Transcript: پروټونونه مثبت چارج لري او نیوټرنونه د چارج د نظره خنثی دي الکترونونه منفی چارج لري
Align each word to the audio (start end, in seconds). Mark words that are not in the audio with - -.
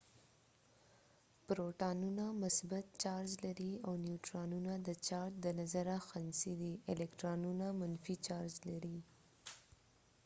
پروټونونه 1.45 2.25
مثبت 2.43 2.85
چارج 3.03 3.29
لري 3.45 3.71
او 3.85 3.93
نیوټرنونه 4.05 4.73
د 4.87 4.89
چارج 5.07 5.33
د 5.41 5.47
نظره 5.59 5.95
خنثی 6.09 6.53
دي 6.61 6.73
الکترونونه 6.93 7.67
منفی 7.79 8.15
چارج 8.27 8.53
لري 8.69 8.97